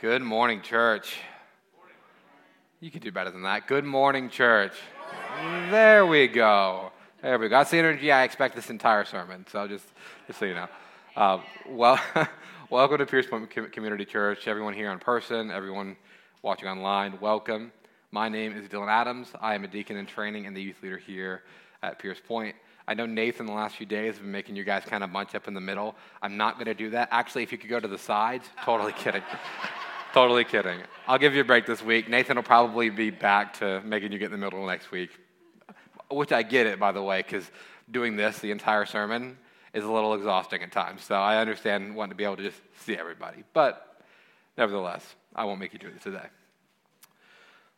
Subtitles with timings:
[0.00, 1.16] Good morning, church.
[2.78, 3.66] You can do better than that.
[3.66, 4.74] Good morning, church.
[5.70, 6.92] There we go.
[7.20, 7.56] There we go.
[7.56, 9.44] That's the energy I expect this entire sermon.
[9.50, 9.86] So just,
[10.28, 10.68] just so you know.
[11.16, 12.00] Uh, well,
[12.70, 14.46] welcome to Pierce Point Community Church.
[14.46, 15.96] Everyone here in person, everyone
[16.42, 17.72] watching online, welcome.
[18.12, 19.32] My name is Dylan Adams.
[19.40, 21.42] I am a deacon in training and the youth leader here
[21.82, 22.54] at Pierce Point.
[22.86, 25.34] I know Nathan the last few days has been making you guys kind of bunch
[25.34, 25.96] up in the middle.
[26.22, 27.08] I'm not going to do that.
[27.10, 29.22] Actually, if you could go to the sides, totally kidding.
[30.14, 30.80] Totally kidding.
[31.06, 32.08] I'll give you a break this week.
[32.08, 35.10] Nathan will probably be back to making you get in the middle next week,
[36.10, 37.50] which I get it, by the way, because
[37.90, 39.36] doing this the entire sermon
[39.74, 41.04] is a little exhausting at times.
[41.04, 43.44] So I understand wanting to be able to just see everybody.
[43.52, 44.02] But
[44.56, 45.04] nevertheless,
[45.36, 46.26] I won't make you do it today.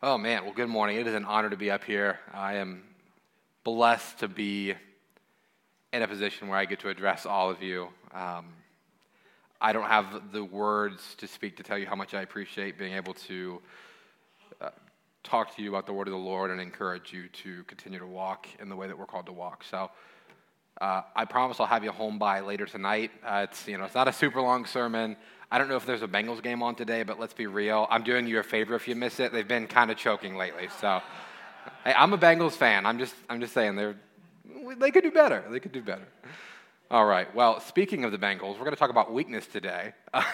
[0.00, 0.44] Oh, man.
[0.44, 0.98] Well, good morning.
[0.98, 2.20] It is an honor to be up here.
[2.32, 2.84] I am
[3.64, 4.74] blessed to be
[5.92, 7.88] in a position where I get to address all of you.
[8.14, 8.46] Um,
[9.60, 12.94] I don't have the words to speak to tell you how much I appreciate being
[12.94, 13.60] able to
[14.60, 14.70] uh,
[15.22, 18.06] talk to you about the word of the Lord and encourage you to continue to
[18.06, 19.62] walk in the way that we're called to walk.
[19.64, 19.90] So
[20.80, 23.10] uh, I promise I'll have you home by later tonight.
[23.22, 25.16] Uh, it's you know it's not a super long sermon.
[25.50, 27.86] I don't know if there's a Bengals game on today, but let's be real.
[27.90, 29.30] I'm doing you a favor if you miss it.
[29.30, 31.02] They've been kind of choking lately, so
[31.84, 32.86] hey, I'm a Bengals fan.
[32.86, 33.96] I'm just I'm just saying they're
[34.78, 35.44] they could do better.
[35.50, 36.06] They could do better.
[36.92, 37.32] All right.
[37.36, 39.92] Well, speaking of the Bengals, we're going to talk about weakness today.
[40.12, 40.24] uh,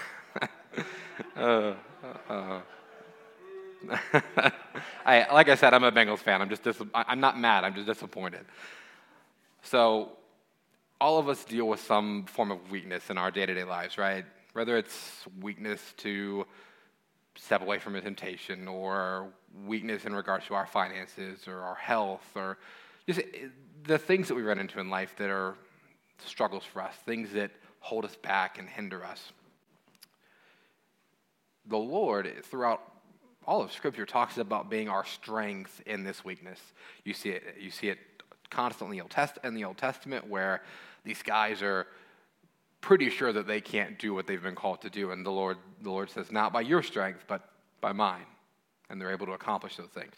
[1.37, 1.75] uh,
[2.31, 2.61] uh.
[5.05, 6.41] I, like I said, I'm a Bengals fan.
[6.41, 7.65] I'm just dis- I'm not mad.
[7.65, 8.47] I'm just disappointed.
[9.65, 10.13] So,
[10.99, 14.25] all of us deal with some form of weakness in our day-to-day lives, right?
[14.55, 16.47] Whether it's weakness to
[17.35, 19.29] step away from a temptation, or
[19.67, 22.57] weakness in regards to our finances, or our health, or
[23.07, 23.49] just eh,
[23.85, 25.55] the things that we run into in life that are
[26.25, 27.51] struggles for us, things that
[27.81, 29.33] hold us back and hinder us.
[31.67, 32.83] The Lord, throughout
[33.47, 36.61] all of Scripture, talks about being our strength in this weakness.
[37.05, 37.99] You see it, you see it
[38.51, 38.99] constantly
[39.45, 40.63] in the Old Testament where
[41.05, 41.87] these guys are
[42.81, 45.11] pretty sure that they can't do what they've been called to do.
[45.11, 47.49] And the Lord, the Lord says, not by your strength, but
[47.81, 48.27] by mine.
[48.89, 50.15] And they're able to accomplish those things.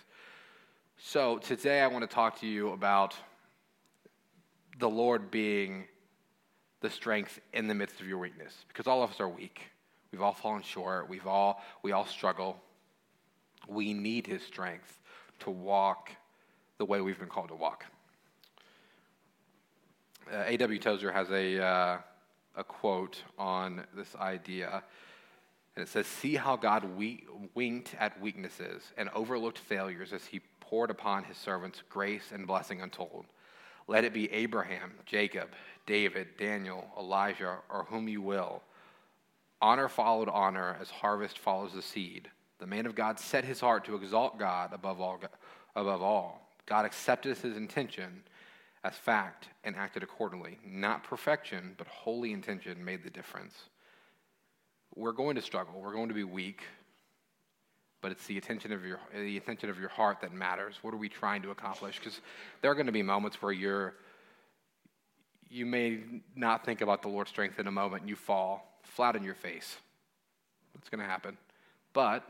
[0.98, 3.14] So today I want to talk to you about
[4.78, 5.84] the Lord being
[6.80, 9.62] the strength in the midst of your weakness because all of us are weak.
[10.12, 11.08] We've all fallen short.
[11.08, 12.56] We've all, we all struggle.
[13.66, 14.98] We need his strength
[15.40, 16.10] to walk
[16.78, 17.84] the way we've been called to walk.
[20.32, 20.78] Uh, A.W.
[20.78, 21.98] Tozer has a, uh,
[22.56, 24.82] a quote on this idea.
[25.74, 27.24] And it says, See how God we-
[27.54, 32.80] winked at weaknesses and overlooked failures as he poured upon his servants grace and blessing
[32.80, 33.26] untold.
[33.88, 35.48] Let it be Abraham, Jacob,
[35.86, 38.62] David, Daniel, Elijah, or whom you will.
[39.60, 42.30] Honor followed honor as harvest follows the seed.
[42.58, 45.18] The man of God set his heart to exalt God above all.
[45.74, 46.50] Above all.
[46.66, 48.22] God accepted his intention
[48.84, 50.58] as fact and acted accordingly.
[50.64, 53.54] Not perfection, but holy intention made the difference.
[54.94, 55.80] We're going to struggle.
[55.80, 56.62] We're going to be weak
[58.00, 60.76] but it's the attention of your the attention of your heart that matters.
[60.82, 61.98] What are we trying to accomplish?
[61.98, 62.20] Because
[62.62, 63.94] there are going to be moments where you're
[65.50, 66.00] you may
[66.36, 69.34] not think about the Lord's strength in a moment and you fall flat on your
[69.34, 69.76] face.
[70.74, 71.36] That's going to happen.
[71.92, 72.22] But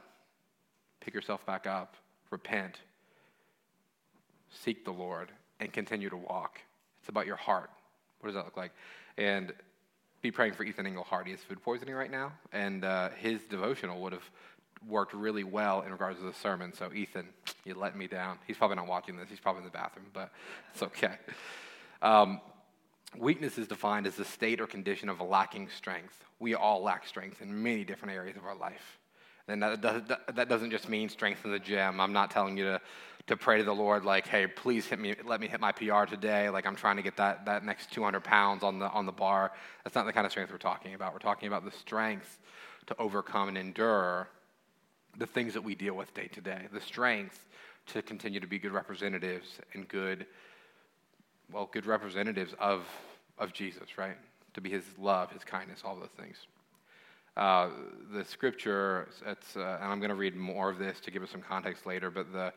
[1.00, 1.96] pick yourself back up,
[2.30, 2.78] repent,
[4.50, 5.30] seek the Lord,
[5.60, 6.60] and continue to walk.
[7.00, 7.70] It's about your heart.
[8.20, 8.72] What does that look like?
[9.16, 9.52] And
[10.22, 11.26] be praying for Ethan Engelhardt.
[11.26, 14.28] He has food poisoning right now, and uh, his devotional would have
[14.86, 16.72] worked really well in regards to the sermon.
[16.74, 17.28] So, Ethan,
[17.64, 18.38] you let me down.
[18.46, 19.28] He's probably not watching this.
[19.28, 20.30] He's probably in the bathroom, but
[20.72, 21.16] it's okay.
[22.02, 22.40] Um,
[23.16, 26.24] weakness is defined as the state or condition of lacking strength.
[26.38, 28.98] We all lack strength in many different areas of our life.
[29.48, 32.00] And that doesn't just mean strength in the gym.
[32.00, 32.80] I'm not telling you to,
[33.28, 36.04] to pray to the Lord like, hey, please hit me, let me hit my PR
[36.04, 36.50] today.
[36.50, 39.52] Like I'm trying to get that, that next 200 pounds on the, on the bar.
[39.84, 41.14] That's not the kind of strength we're talking about.
[41.14, 42.38] We're talking about the strength
[42.88, 44.28] to overcome and endure
[45.18, 47.46] the things that we deal with day to day, the strength
[47.88, 50.26] to continue to be good representatives and good,
[51.52, 52.84] well, good representatives of,
[53.38, 54.16] of Jesus, right?
[54.54, 56.36] To be his love, his kindness, all those things.
[57.36, 57.70] Uh,
[58.12, 61.30] the scripture, it's, uh, and I'm going to read more of this to give us
[61.30, 62.52] some context later, but the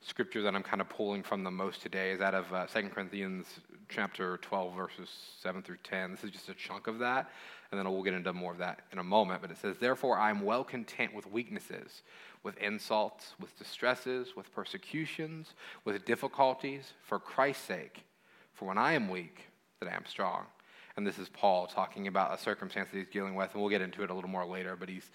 [0.00, 2.88] scripture that I'm kind of pulling from the most today is out of uh, 2
[2.88, 3.46] Corinthians
[3.88, 5.08] chapter 12, verses
[5.40, 6.10] 7 through 10.
[6.10, 7.30] This is just a chunk of that,
[7.74, 9.42] and then we'll get into more of that in a moment.
[9.42, 12.02] But it says, Therefore, I am well content with weaknesses,
[12.44, 15.54] with insults, with distresses, with persecutions,
[15.84, 18.04] with difficulties, for Christ's sake.
[18.52, 19.48] For when I am weak,
[19.80, 20.44] that I am strong.
[20.96, 23.82] And this is Paul talking about a circumstance that he's dealing with, and we'll get
[23.82, 25.10] into it a little more later, but he's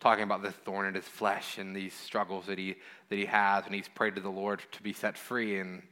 [0.00, 2.74] talking about this thorn in his flesh and these struggles that he,
[3.08, 5.60] that he has, and he's prayed to the Lord to be set free.
[5.60, 5.82] And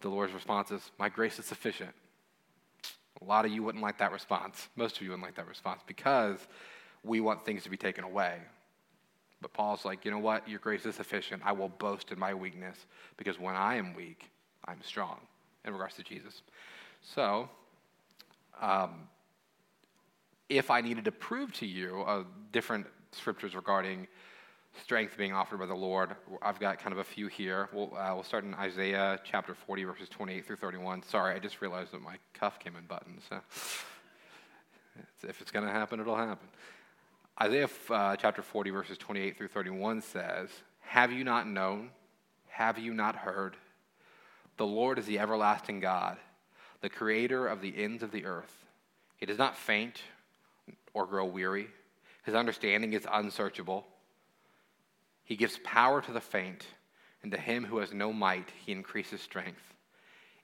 [0.00, 1.94] the Lord's response is, My grace is sufficient.
[3.20, 4.68] A lot of you wouldn't like that response.
[4.76, 6.38] Most of you wouldn't like that response because
[7.02, 8.38] we want things to be taken away.
[9.40, 10.48] But Paul's like, you know what?
[10.48, 11.42] Your grace is sufficient.
[11.44, 12.86] I will boast in my weakness
[13.16, 14.30] because when I am weak,
[14.64, 15.20] I'm strong
[15.64, 16.42] in regards to Jesus.
[17.02, 17.48] So,
[18.60, 19.08] um,
[20.48, 24.06] if I needed to prove to you uh, different scriptures regarding
[24.82, 27.68] strength being offered by the Lord, I've got kind of a few here.
[27.72, 31.02] We'll, uh, we'll start in Isaiah chapter 40, verses 28 through 31.
[31.04, 33.20] Sorry, I just realized that my cuff came unbuttoned.
[33.28, 33.40] So
[35.22, 36.48] if it's going to happen, it'll happen.
[37.40, 40.48] Isaiah uh, chapter 40, verses 28 through 31 says,
[40.80, 41.90] Have you not known?
[42.48, 43.56] Have you not heard?
[44.56, 46.16] The Lord is the everlasting God,
[46.80, 48.64] the creator of the ends of the earth.
[49.18, 50.00] He does not faint
[50.94, 51.68] or grow weary.
[52.24, 53.86] His understanding is unsearchable.
[55.26, 56.66] He gives power to the faint,
[57.22, 59.74] and to him who has no might, he increases strength.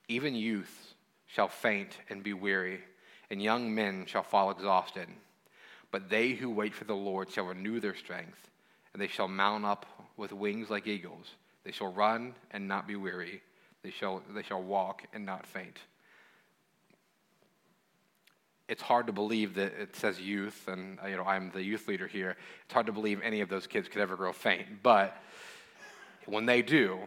[0.09, 0.95] Even youths
[1.27, 2.81] shall faint and be weary,
[3.31, 5.09] and young men shall fall exhausted.
[5.91, 8.51] But they who wait for the Lord shall renew their strength,
[8.93, 9.87] and they shall mount up
[10.17, 11.37] with wings like eagles.
[11.65, 13.41] They shall run and not be weary.
[13.83, 15.79] They shall, they shall walk and not faint
[18.69, 21.89] it's hard to believe that it says youth, and uh, you know I'm the youth
[21.89, 22.37] leader here.
[22.65, 25.17] It's hard to believe any of those kids could ever grow faint, but
[26.27, 26.99] when they do,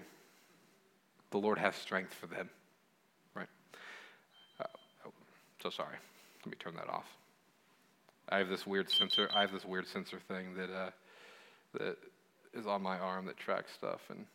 [1.31, 2.50] the Lord has strength for them,
[3.34, 3.48] right?
[4.60, 4.66] Uh,
[5.07, 5.12] oh,
[5.62, 5.96] so sorry.
[6.46, 7.07] Let me turn that off.
[8.30, 9.30] I have this weird sensor.
[9.34, 10.90] I have this weird sensor thing that uh,
[11.74, 11.98] that
[12.54, 14.25] is on my arm that tracks stuff, and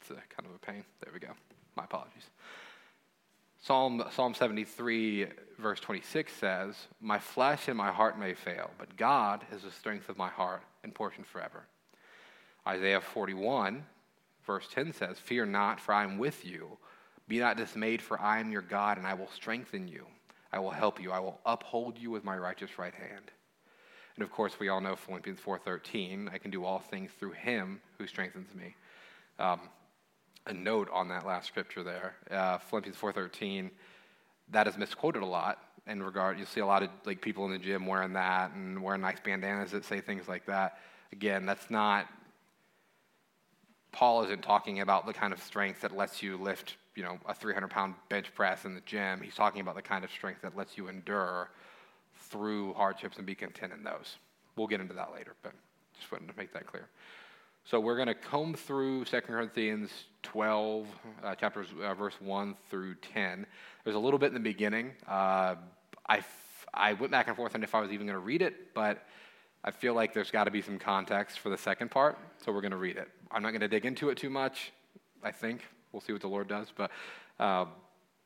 [0.00, 0.84] it's a kind of a pain.
[1.02, 1.32] There we go.
[1.76, 2.24] My apologies.
[3.66, 5.26] Psalm, Psalm 73,
[5.58, 10.10] verse 26 says, My flesh and my heart may fail, but God is the strength
[10.10, 11.64] of my heart and portion forever.
[12.66, 13.82] Isaiah 41,
[14.46, 16.76] verse 10 says, Fear not, for I am with you.
[17.26, 20.04] Be not dismayed, for I am your God, and I will strengthen you.
[20.52, 21.10] I will help you.
[21.10, 23.30] I will uphold you with my righteous right hand.
[24.16, 26.28] And of course, we all know Philippians 4:13.
[26.30, 28.76] I can do all things through Him who strengthens me.
[29.38, 29.70] Um,
[30.46, 33.70] a note on that last scripture there, uh, Philippians 4:13.
[34.48, 36.38] That is misquoted a lot in regard.
[36.38, 39.20] You'll see a lot of like people in the gym wearing that and wearing nice
[39.20, 40.78] bandanas that say things like that.
[41.12, 42.08] Again, that's not.
[43.92, 47.34] Paul isn't talking about the kind of strength that lets you lift, you know, a
[47.34, 49.20] 300 pound bench press in the gym.
[49.20, 51.50] He's talking about the kind of strength that lets you endure
[52.16, 54.16] through hardships and be content in those.
[54.56, 55.52] We'll get into that later, but
[55.98, 56.88] just wanted to make that clear.
[57.66, 59.90] So we're going to comb through 2 Corinthians
[60.22, 60.86] 12,
[61.22, 63.46] uh, chapters, uh, verse 1 through 10.
[63.84, 64.92] There's a little bit in the beginning.
[65.08, 65.54] Uh,
[66.06, 68.42] I, f- I went back and forth on if I was even going to read
[68.42, 69.06] it, but
[69.64, 72.60] I feel like there's got to be some context for the second part, so we're
[72.60, 73.08] going to read it.
[73.30, 74.70] I'm not going to dig into it too much,
[75.22, 75.62] I think.
[75.90, 76.90] We'll see what the Lord does, but
[77.40, 77.64] uh,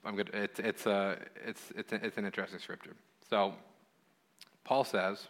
[0.04, 0.30] I'm good.
[0.34, 2.96] It's, it's, a, it's, it's, a, it's an interesting scripture.
[3.30, 3.54] So
[4.64, 5.28] Paul says,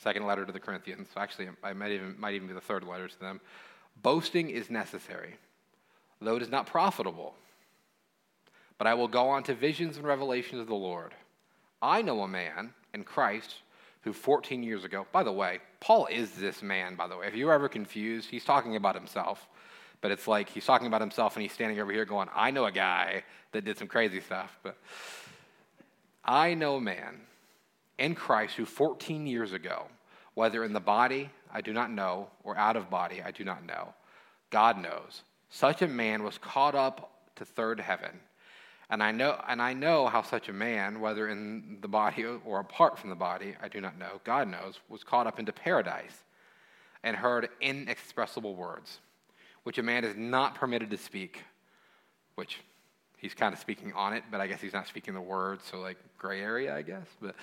[0.00, 1.08] second letter to the Corinthians.
[1.16, 3.40] Actually, I might even, might even be the third letter to them.
[4.02, 5.36] Boasting is necessary,
[6.20, 7.34] though it is not profitable.
[8.78, 11.12] But I will go on to visions and revelations of the Lord.
[11.82, 13.56] I know a man in Christ
[14.02, 17.26] who 14 years ago, by the way, Paul is this man, by the way.
[17.26, 19.46] If you're ever confused, he's talking about himself.
[20.00, 22.64] But it's like he's talking about himself and he's standing over here going, I know
[22.64, 24.58] a guy that did some crazy stuff.
[24.62, 24.78] But
[26.24, 27.20] I know a man
[28.00, 29.84] in Christ who 14 years ago,
[30.34, 33.64] whether in the body, I do not know, or out of body, I do not
[33.64, 33.94] know,
[34.50, 35.22] God knows.
[35.50, 38.20] Such a man was caught up to third heaven.
[38.88, 42.58] And I know, and I know how such a man, whether in the body or
[42.58, 46.24] apart from the body, I do not know, God knows, was caught up into paradise
[47.04, 48.98] and heard inexpressible words,
[49.62, 51.44] which a man is not permitted to speak,
[52.34, 52.58] which
[53.18, 55.78] he's kind of speaking on it, but I guess he's not speaking the words, so
[55.78, 57.06] like gray area, I guess.
[57.20, 57.36] But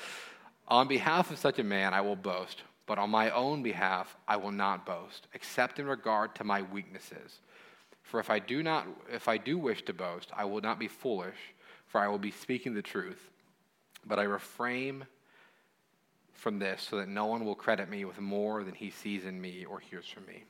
[0.68, 4.38] on behalf of such a man, I will boast, but on my own behalf, I
[4.38, 7.40] will not boast, except in regard to my weaknesses.
[8.04, 10.88] For if I do not, if I do wish to boast, I will not be
[10.88, 11.36] foolish,
[11.86, 13.30] for I will be speaking the truth.
[14.06, 15.06] But I refrain
[16.34, 19.40] from this so that no one will credit me with more than he sees in
[19.42, 20.44] me or hears from me.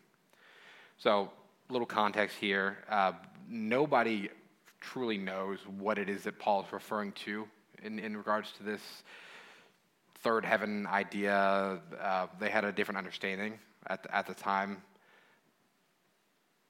[0.98, 1.32] So,
[1.70, 2.78] little context here.
[2.90, 3.14] Uh,
[3.50, 4.30] nobody
[4.80, 7.48] truly knows what it is that Paul is referring to
[7.84, 8.82] in, in regards to this
[10.28, 13.58] third heaven idea, uh, they had a different understanding
[13.88, 14.82] at the, at the time.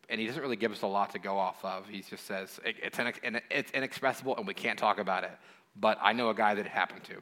[0.09, 1.87] And he doesn't really give us a lot to go off of.
[1.87, 5.31] He just says it, it's, inex- it's inexpressible and we can't talk about it.
[5.75, 7.15] But I know a guy that it happened to.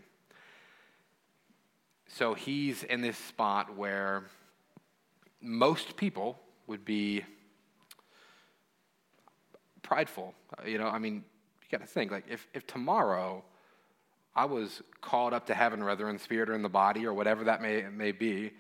[2.10, 4.24] So he's in this spot where
[5.42, 6.38] most people
[6.68, 7.24] would be
[9.84, 10.34] prideful.
[10.66, 11.24] You know, I mean,
[11.62, 13.42] you got to think like if, if tomorrow
[14.36, 17.46] I was called up to heaven, whether in spirit or in the body or whatever
[17.46, 18.52] that may, may be,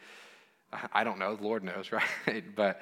[0.93, 1.91] I don't know, the Lord knows,
[2.27, 2.43] right?
[2.55, 2.81] but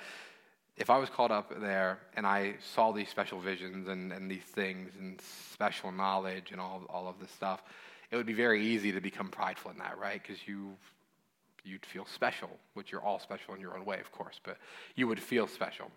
[0.77, 4.43] if I was called up there and I saw these special visions and, and these
[4.43, 5.19] things and
[5.55, 7.63] special knowledge and all, all of this stuff,
[8.11, 10.21] it would be very easy to become prideful in that, right?
[10.21, 10.75] Because you
[11.65, 14.57] you'd feel special, which you're all special in your own way, of course, but
[14.95, 15.89] you would feel special.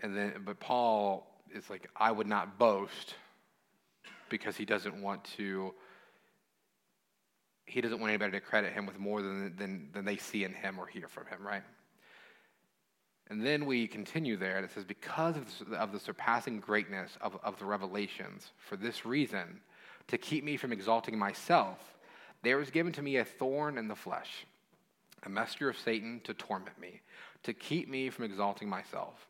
[0.00, 3.14] And then, but Paul is like, I would not boast
[4.28, 5.74] because he doesn't want to.
[7.66, 10.52] He doesn't want anybody to credit him with more than, than, than they see in
[10.52, 11.64] him or hear from him, right?
[13.28, 17.18] And then we continue there, and it says, Because of the, of the surpassing greatness
[17.20, 19.60] of, of the revelations, for this reason,
[20.08, 21.78] to keep me from exalting myself,
[22.42, 24.46] there was given to me a thorn in the flesh,
[25.24, 27.00] a messenger of Satan to torment me,
[27.42, 29.26] to keep me from exalting myself.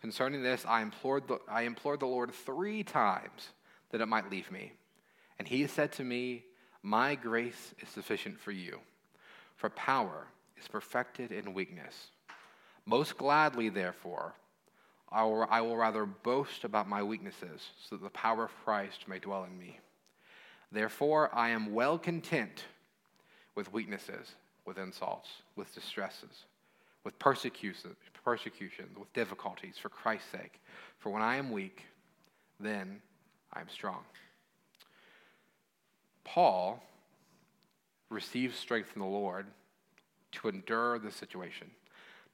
[0.00, 3.50] Concerning this, I implored the, I implored the Lord three times
[3.94, 4.72] that it might leave me.
[5.38, 6.42] And he said to me,
[6.82, 8.80] My grace is sufficient for you,
[9.54, 10.26] for power
[10.60, 12.10] is perfected in weakness.
[12.86, 14.34] Most gladly, therefore,
[15.12, 19.06] I will, I will rather boast about my weaknesses, so that the power of Christ
[19.06, 19.78] may dwell in me.
[20.72, 22.64] Therefore, I am well content
[23.54, 24.34] with weaknesses,
[24.64, 26.46] with insults, with distresses,
[27.04, 30.60] with persecutions, persecution, with difficulties for Christ's sake.
[30.98, 31.84] For when I am weak,
[32.58, 33.00] then
[33.54, 34.04] I am strong.
[36.24, 36.82] Paul
[38.10, 39.46] receives strength from the Lord
[40.32, 41.70] to endure the situation.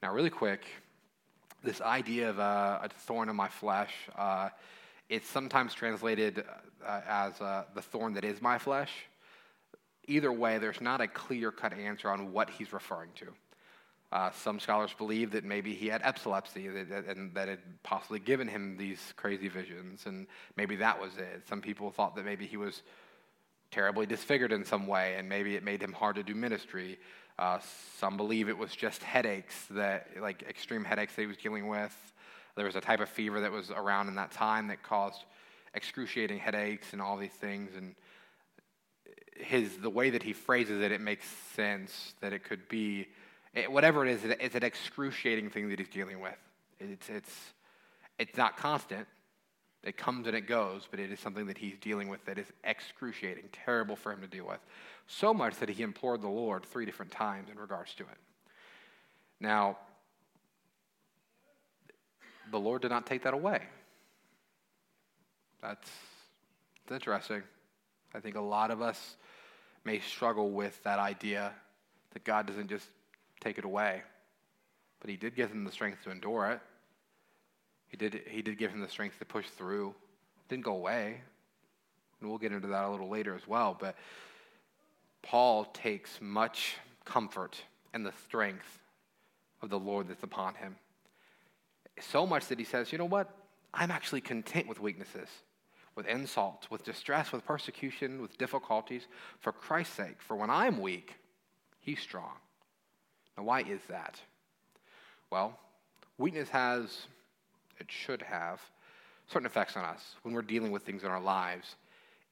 [0.02, 0.64] Now, really quick,
[1.62, 4.48] this idea of a, a thorn in my flesh, uh,
[5.08, 6.44] it's sometimes translated
[6.86, 8.90] uh, as uh, the thorn that is my flesh.
[10.06, 13.26] Either way, there's not a clear cut answer on what he's referring to.
[14.12, 18.76] Uh, some scholars believe that maybe he had epilepsy and that had possibly given him
[18.76, 20.26] these crazy visions, and
[20.56, 21.42] maybe that was it.
[21.48, 22.82] Some people thought that maybe he was
[23.70, 26.98] terribly disfigured in some way, and maybe it made him hard to do ministry.
[27.38, 27.60] Uh,
[27.98, 31.96] some believe it was just headaches that, like extreme headaches that he was dealing with.
[32.56, 35.24] There was a type of fever that was around in that time that caused
[35.74, 37.70] excruciating headaches and all these things.
[37.76, 37.94] And
[39.36, 43.06] his the way that he phrases it, it makes sense that it could be
[43.54, 44.24] it, whatever it is.
[44.24, 46.36] It's an excruciating thing that he's dealing with.
[46.78, 47.34] It's it's
[48.18, 49.06] it's not constant.
[49.82, 52.46] It comes and it goes, but it is something that he's dealing with that is
[52.64, 54.58] excruciating, terrible for him to deal with.
[55.06, 58.18] So much that he implored the Lord three different times in regards to it.
[59.40, 59.78] Now,
[62.50, 63.62] the Lord did not take that away.
[65.62, 65.90] That's,
[66.86, 67.42] that's interesting.
[68.14, 69.16] I think a lot of us
[69.84, 71.52] may struggle with that idea
[72.12, 72.86] that God doesn't just
[73.40, 74.02] take it away,
[75.00, 76.60] but He did give him the strength to endure it.
[77.88, 79.88] He did, he did give him the strength to push through.
[79.88, 81.20] It didn't go away.
[82.20, 83.76] And we'll get into that a little later as well.
[83.78, 83.96] But
[85.22, 87.60] Paul takes much comfort
[87.92, 88.78] in the strength
[89.60, 90.76] of the Lord that's upon him.
[92.00, 93.34] So much that he says, you know what?
[93.74, 95.28] I'm actually content with weaknesses
[95.94, 99.06] with insults, with distress, with persecution, with difficulties,
[99.40, 100.16] for Christ's sake.
[100.20, 101.16] For when I'm weak,
[101.80, 102.32] he's strong.
[103.40, 104.20] Now, why is that?
[105.30, 105.58] Well,
[106.18, 107.06] weakness has,
[107.78, 108.60] it should have,
[109.28, 111.76] certain effects on us when we're dealing with things in our lives.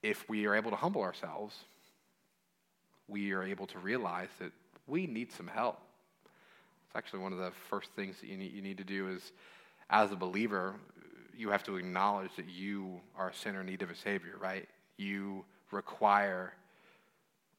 [0.02, 1.56] If we are able to humble ourselves,
[3.08, 4.52] we are able to realize that
[4.86, 5.80] we need some help.
[6.86, 9.32] It's actually one of the first things that you need, you need to do is,
[9.88, 10.74] as a believer,
[11.34, 14.68] you have to acknowledge that you are a sinner in need of a Savior, right?
[14.98, 16.52] You require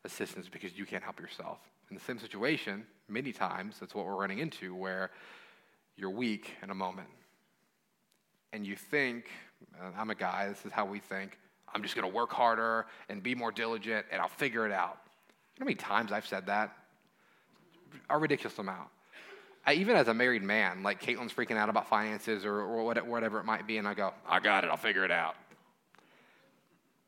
[0.06, 1.58] assistance because you can't help yourself.
[1.90, 5.10] In the same situation, many times, that's what we're running into, where
[5.96, 7.10] you're weak in a moment.
[8.54, 9.26] And you think,
[9.98, 11.38] I'm a guy, this is how we think,
[11.74, 14.98] I'm just going to work harder and be more diligent and I'll figure it out.
[15.56, 16.76] You know how many times I've said that?
[18.10, 18.90] A ridiculous amount.
[19.66, 23.40] I, even as a married man, like Caitlin's freaking out about finances or, or whatever
[23.40, 25.36] it might be, and I go, I got it, I'll figure it out.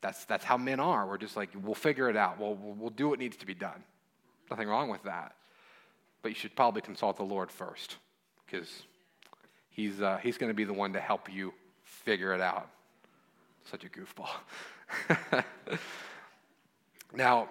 [0.00, 1.08] That's, that's how men are.
[1.08, 2.38] We're just like, we'll figure it out.
[2.38, 3.82] We'll, we'll do what needs to be done.
[4.50, 5.34] Nothing wrong with that.
[6.22, 7.96] But you should probably consult the Lord first
[8.46, 8.82] because
[9.70, 12.68] he's, uh, he's going to be the one to help you figure it out.
[13.64, 15.44] Such a goofball.
[17.14, 17.48] now,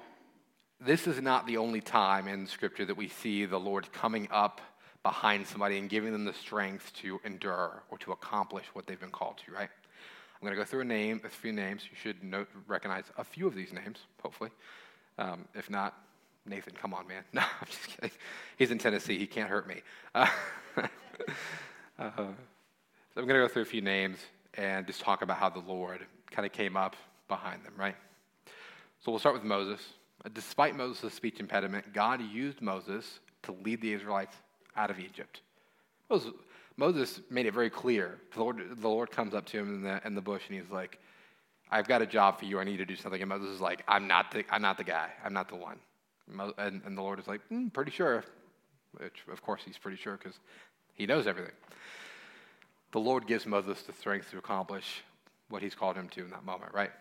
[0.79, 4.61] this is not the only time in Scripture that we see the Lord coming up
[5.03, 9.11] behind somebody and giving them the strength to endure or to accomplish what they've been
[9.11, 9.69] called to, right?
[10.41, 11.83] I'm going to go through a name, a few names.
[11.89, 14.49] You should note, recognize a few of these names, hopefully.
[15.17, 15.95] Um, if not,
[16.45, 17.23] Nathan, come on, man.
[17.33, 18.11] No, I'm just kidding.
[18.57, 19.17] He's in Tennessee.
[19.17, 19.81] He can't hurt me.
[20.15, 20.27] Uh,
[20.77, 22.33] uh, so
[23.17, 24.17] I'm going to go through a few names
[24.55, 26.95] and just talk about how the Lord kind of came up
[27.27, 27.95] behind them, right?
[29.03, 29.81] So we'll start with Moses.
[30.33, 34.35] Despite Moses' speech impediment, God used Moses to lead the Israelites
[34.75, 35.41] out of Egypt.
[36.09, 36.31] Moses,
[36.77, 38.19] Moses made it very clear.
[38.33, 40.69] The Lord, the Lord comes up to him in the, in the bush and he's
[40.71, 40.99] like,
[41.71, 42.59] I've got a job for you.
[42.59, 43.21] I need to do something.
[43.21, 45.09] And Moses is like, I'm not the, I'm not the guy.
[45.23, 45.77] I'm not the one.
[46.57, 48.23] And, and the Lord is like, mm, pretty sure.
[48.93, 50.39] Which, of course, he's pretty sure because
[50.93, 51.53] he knows everything.
[52.91, 55.03] The Lord gives Moses the strength to accomplish
[55.49, 56.91] what he's called him to in that moment, right?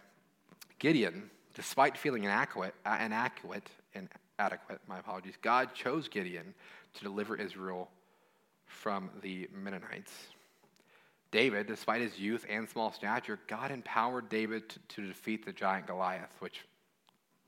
[0.79, 6.55] Gideon, despite feeling inadequate, inadequate, inadequate, my apologies, God chose Gideon
[6.95, 7.91] to deliver Israel
[8.67, 10.13] from the Midianites.
[11.31, 15.87] David, despite his youth and small stature, God empowered David to, to defeat the giant
[15.87, 16.65] Goliath, which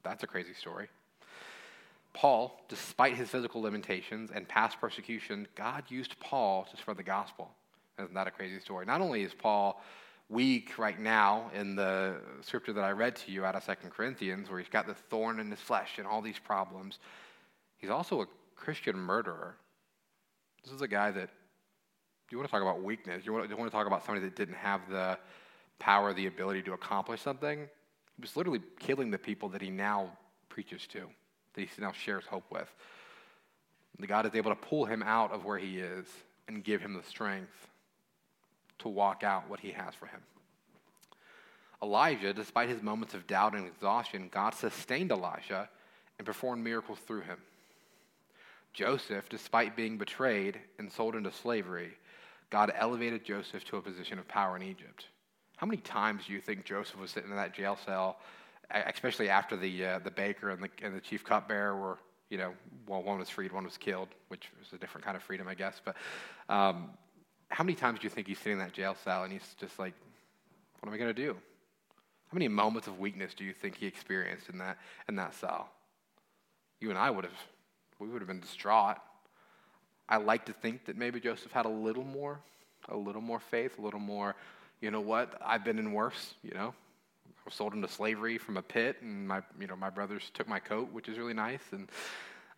[0.05, 0.89] that's a crazy story.
[2.15, 7.51] Paul, despite his physical limitations and past persecution, God used Paul to spread the gospel.
[7.99, 8.85] Isn't that a crazy story?
[8.85, 9.83] Not only is Paul
[10.29, 14.51] weak right now in the scripture that I read to you out of Second Corinthians,
[14.51, 16.99] where he's got the thorn in his flesh and all these problems,
[17.79, 18.27] he's also a
[18.57, 19.57] Christian murderer.
[20.65, 21.31] This is a guy that,
[22.31, 24.37] you want to talk about weakness, you want, you want to talk about somebody that
[24.37, 25.19] didn't have the
[25.79, 27.61] power, the ability to accomplish something.
[27.61, 30.11] He was literally killing the people that he now
[30.49, 31.09] preaches to
[31.55, 32.73] that he now shares hope with.
[33.99, 36.07] The God is able to pull him out of where he is
[36.49, 37.69] and give him the strength
[38.79, 40.21] to walk out what he has for him.
[41.83, 45.69] Elijah, despite his moments of doubt and exhaustion, God sustained Elijah
[46.19, 47.39] and performed miracles through him.
[48.73, 51.93] Joseph, despite being betrayed and sold into slavery,
[52.51, 55.07] God elevated Joseph to a position of power in Egypt.
[55.57, 58.19] How many times do you think Joseph was sitting in that jail cell
[58.73, 61.99] especially after the uh, the baker and the and the chief cupbearer were
[62.31, 62.53] you know
[62.87, 65.55] well one was freed one was killed which was a different kind of freedom I
[65.55, 65.81] guess.
[65.85, 65.97] But
[66.49, 66.91] um,
[67.49, 69.79] how many times do you think he's sitting in that jail cell and he's just
[69.79, 69.95] like
[70.81, 71.35] what am I going to do?
[71.35, 75.69] How many moments of weakness do you think he experienced in that in that cell?
[76.81, 77.39] You and I would have
[77.99, 78.97] we would have been distraught.
[80.09, 82.41] I like to think that maybe Joseph had a little more
[82.89, 84.35] a little more faith a little more
[84.81, 85.41] you know what?
[85.45, 86.75] I've been in worse you know
[87.39, 90.49] I was sold into slavery from a pit, and my, you know, my brothers took
[90.49, 91.63] my coat, which is really nice.
[91.73, 91.89] And,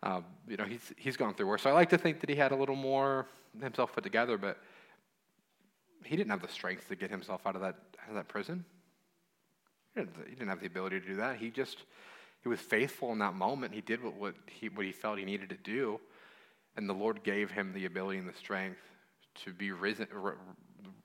[0.03, 1.63] uh, you know, he's, he's gone through worse.
[1.63, 3.25] So I like to think that he had a little more
[3.61, 4.59] himself put together, but
[6.03, 8.63] he didn't have the strength to get himself out of that, out of that prison.
[9.93, 11.37] He didn't, he didn't have the ability to do that.
[11.37, 11.83] He just,
[12.43, 13.73] he was faithful in that moment.
[13.73, 15.99] He did what, what, he, what he felt he needed to do.
[16.77, 18.81] And the Lord gave him the ability and the strength
[19.45, 20.07] to be risen,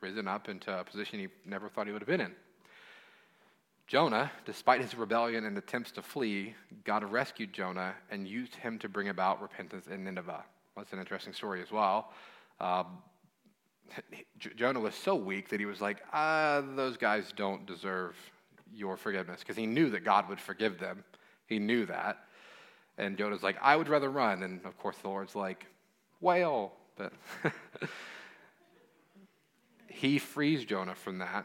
[0.01, 2.33] risen up into a position he never thought he would have been in.
[3.91, 8.89] Jonah, despite his rebellion and attempts to flee, God rescued Jonah and used him to
[8.89, 10.45] bring about repentance in Nineveh.
[10.77, 12.13] That's an interesting story as well.
[12.61, 12.99] Um,
[14.39, 18.15] Jonah was so weak that he was like, ah, those guys don't deserve
[18.73, 21.03] your forgiveness because he knew that God would forgive them.
[21.49, 22.19] He knew that.
[22.97, 24.45] And Jonah's like, I would rather run.
[24.45, 25.67] And of course, the Lord's like,
[26.21, 26.75] whale.
[26.97, 27.13] But
[29.89, 31.45] he frees Jonah from that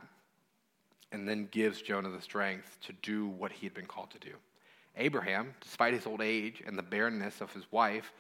[1.11, 4.35] and then gives Jonah the strength to do what he had been called to do.
[4.97, 8.11] Abraham, despite his old age and the barrenness of his wife,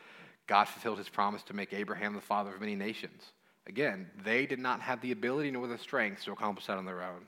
[0.47, 3.31] God fulfilled his promise to make Abraham the father of many nations.
[3.67, 7.01] Again, they did not have the ability nor the strength to accomplish that on their
[7.01, 7.25] own.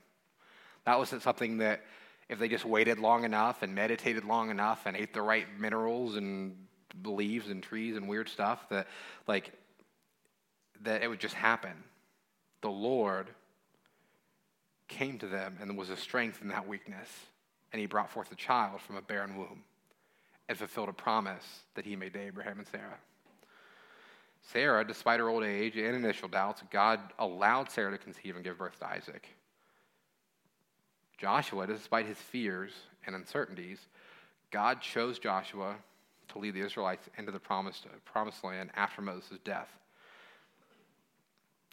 [0.85, 1.81] That wasn't something that,
[2.29, 6.15] if they just waited long enough and meditated long enough and ate the right minerals
[6.15, 6.55] and
[7.03, 8.87] leaves and trees and weird stuff, that
[9.27, 9.51] like
[10.81, 11.83] that it would just happen.
[12.61, 13.29] The Lord
[14.87, 17.09] came to them and was a strength in that weakness.
[17.71, 19.63] And he brought forth a child from a barren womb
[20.47, 22.97] and fulfilled a promise that he made to Abraham and Sarah.
[24.53, 28.57] Sarah, despite her old age and initial doubts, God allowed Sarah to conceive and give
[28.57, 29.27] birth to Isaac.
[31.17, 32.71] Joshua, despite his fears
[33.05, 33.79] and uncertainties,
[34.51, 35.75] God chose Joshua
[36.29, 39.69] to lead the Israelites into the promised, promised land after Moses' death.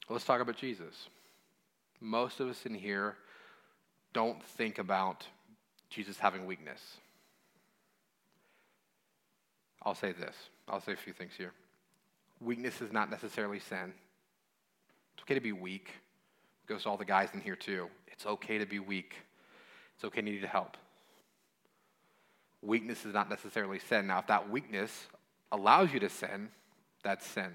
[0.09, 1.09] Let's talk about Jesus
[2.05, 3.17] most of us in here
[4.13, 5.27] don't think about
[5.91, 6.81] Jesus having weakness.
[9.83, 10.35] I'll say this.
[10.69, 11.53] I'll say a few things here.
[12.41, 13.93] Weakness is not necessarily sin.
[15.15, 15.89] It's okay to be weak.
[16.65, 17.89] It goes to all the guys in here too.
[18.09, 19.15] It's okay to be weak.
[19.95, 20.77] It's okay to need help.
[22.63, 24.07] Weakness is not necessarily sin.
[24.07, 25.07] Now, if that weakness
[25.53, 26.49] allows you to sin,
[27.03, 27.53] that's sin.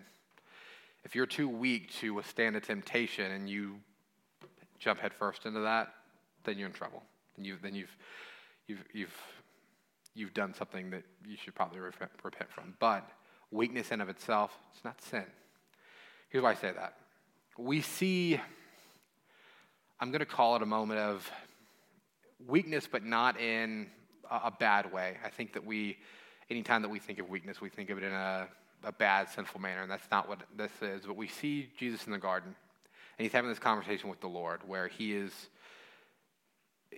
[1.04, 3.78] If you're too weak to withstand a temptation and you
[4.80, 5.94] jump headfirst into that,
[6.44, 7.04] then you're in trouble.
[7.36, 7.96] Then, you, then you've,
[8.68, 9.22] you've, you've,
[10.16, 12.76] you've done something that you should probably repent, repent from.
[12.80, 13.10] But
[13.52, 15.26] weakness in of itself, it's not sin.
[16.30, 16.96] Here's why I say that.
[17.58, 18.40] We see,
[20.00, 21.30] I'm going to call it a moment of
[22.48, 23.88] weakness, but not in
[24.30, 25.18] a, a bad way.
[25.26, 25.98] I think that we,
[26.50, 28.48] anytime that we think of weakness, we think of it in a,
[28.84, 31.06] a bad, sinful manner, and that's not what this is.
[31.06, 32.56] But we see Jesus in the garden,
[33.20, 35.34] and he's having this conversation with the Lord where he is.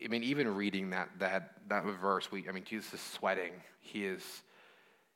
[0.04, 3.54] I mean, even reading that that that verse, we I mean, Jesus is sweating.
[3.80, 4.24] He is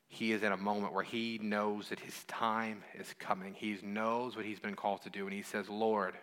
[0.08, 3.54] he is in a moment where he knows that his time is coming.
[3.54, 6.16] He knows what he's been called to do, and he says, "Lord,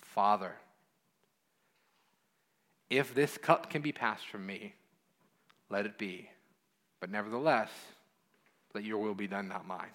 [0.00, 0.56] Father,
[2.90, 4.74] if this cup can be passed from me,
[5.70, 6.28] let it be.
[6.98, 7.70] But nevertheless,
[8.74, 9.90] let your will be done, not mine.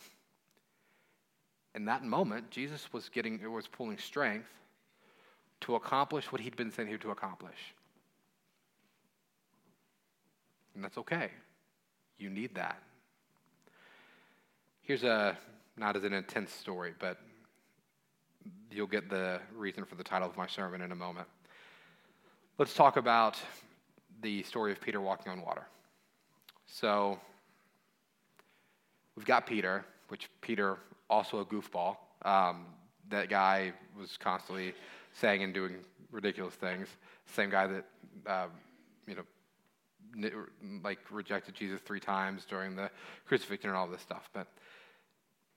[1.75, 4.49] In that moment, Jesus was getting was pulling strength
[5.61, 7.75] to accomplish what he'd been sent here to accomplish.
[10.75, 11.29] And that's okay.
[12.17, 12.81] You need that.
[14.81, 15.37] Here's a
[15.77, 17.17] not as an intense story, but
[18.71, 21.27] you'll get the reason for the title of my sermon in a moment.
[22.57, 23.37] Let's talk about
[24.21, 25.65] the story of Peter walking on water.
[26.65, 27.19] So,
[29.15, 30.77] we've got Peter, which Peter,
[31.09, 31.97] also a goofball.
[32.23, 32.65] Um,
[33.09, 34.73] that guy was constantly
[35.13, 35.75] saying and doing
[36.11, 36.87] ridiculous things.
[37.33, 37.85] Same guy that,
[38.27, 38.47] uh,
[39.07, 39.23] you know,
[40.83, 42.89] like rejected Jesus three times during the
[43.25, 44.29] crucifixion and all this stuff.
[44.33, 44.47] But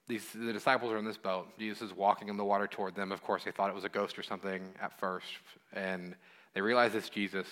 [0.08, 1.46] these, the disciples are in this boat.
[1.58, 3.12] Jesus is walking in the water toward them.
[3.12, 5.26] Of course, they thought it was a ghost or something at first.
[5.72, 6.14] And
[6.54, 7.46] they realize it's Jesus.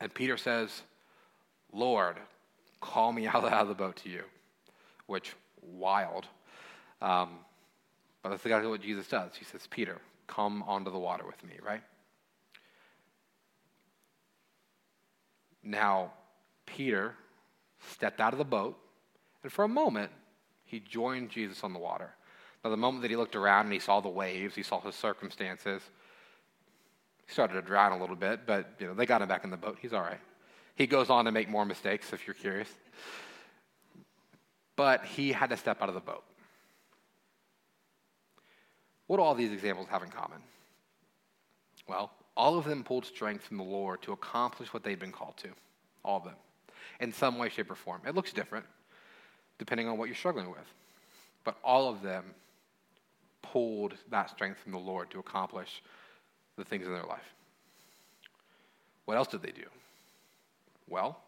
[0.00, 0.82] And Peter says,
[1.72, 2.16] Lord,
[2.80, 4.22] call me out of the boat to you,
[5.06, 6.26] which, wild.
[7.00, 7.38] Um,
[8.22, 9.32] but that's exactly what Jesus does.
[9.36, 11.82] He says, Peter, come onto the water with me, right?
[15.62, 16.12] Now,
[16.66, 17.14] Peter
[17.90, 18.78] stepped out of the boat,
[19.42, 20.10] and for a moment,
[20.64, 22.10] he joined Jesus on the water.
[22.62, 24.94] Now, the moment that he looked around and he saw the waves, he saw his
[24.94, 25.82] circumstances,
[27.26, 29.50] he started to drown a little bit, but you know, they got him back in
[29.50, 29.78] the boat.
[29.80, 30.20] He's all right.
[30.74, 32.68] He goes on to make more mistakes, if you're curious.
[34.76, 36.24] But he had to step out of the boat.
[39.10, 40.38] What do all these examples have in common?
[41.88, 45.36] Well, all of them pulled strength from the Lord to accomplish what they'd been called
[45.38, 45.48] to.
[46.04, 46.36] All of them.
[47.00, 48.02] In some way, shape, or form.
[48.06, 48.66] It looks different
[49.58, 50.72] depending on what you're struggling with.
[51.42, 52.22] But all of them
[53.42, 55.82] pulled that strength from the Lord to accomplish
[56.56, 57.34] the things in their life.
[59.06, 59.66] What else did they do?
[60.88, 61.18] Well,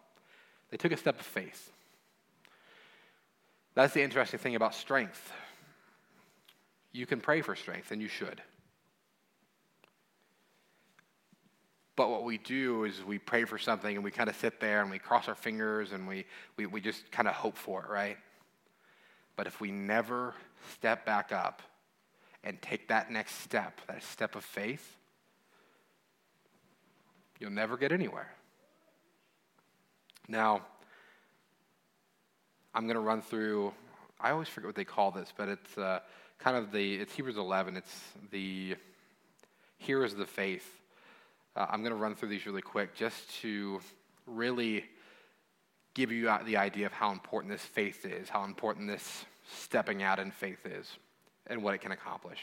[0.71, 1.73] they took a step of faith.
[3.75, 5.33] That's the interesting thing about strength.
[6.93, 8.43] You can pray for strength, and you should.
[11.97, 14.81] But what we do is we pray for something and we kind of sit there
[14.81, 16.25] and we cross our fingers and we,
[16.57, 18.17] we, we just kind of hope for it, right?
[19.37, 20.35] But if we never
[20.73, 21.61] step back up
[22.43, 24.97] and take that next step, that step of faith,
[27.43, 28.33] You'll never get anywhere.
[30.29, 30.65] Now,
[32.73, 33.73] I'm going to run through,
[34.21, 35.99] I always forget what they call this, but it's uh,
[36.43, 37.77] kind of the, it's Hebrews 11.
[37.77, 38.03] It's
[38.33, 38.75] the
[39.79, 40.81] heroes of the faith.
[41.55, 43.81] Uh, I'm going to run through these really quick just to
[44.27, 44.85] really
[45.95, 49.25] give you the idea of how important this faith is, how important this
[49.57, 50.91] stepping out in faith is,
[51.47, 52.39] and what it can accomplish.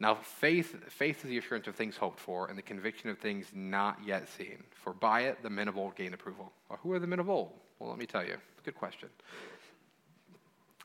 [0.00, 3.46] Now, faith, faith is the assurance of things hoped for and the conviction of things
[3.52, 4.62] not yet seen.
[4.70, 6.52] For by it the men of old gained approval.
[6.70, 7.52] Well, who are the men of old?
[7.80, 8.36] Well, let me tell you.
[8.64, 9.08] Good question.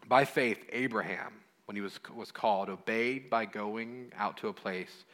[0.08, 1.34] By faith, Abraham,
[1.66, 5.06] when he was, was called, obeyed by going out to a place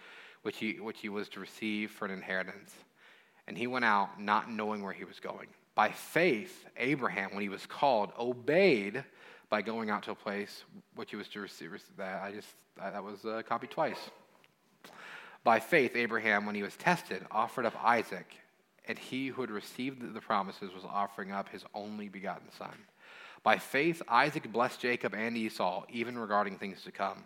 [0.42, 2.74] which he, which he was to receive for an inheritance.
[3.48, 5.48] And he went out not knowing where he was going.
[5.76, 9.04] By faith, Abraham, when he was called, obeyed
[9.50, 10.64] by going out to a place
[10.96, 11.72] which he was to receive.
[11.98, 13.98] That I just that was uh, copied twice.
[15.44, 18.36] By faith, Abraham, when he was tested, offered up Isaac,
[18.88, 22.76] and he who had received the promises was offering up his only begotten son.
[23.43, 27.23] By faith, Isaac blessed Jacob and Esau, even regarding things to come.